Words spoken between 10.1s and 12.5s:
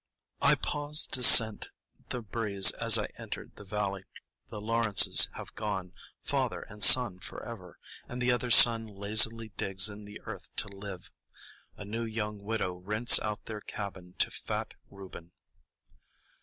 earth to live. A new young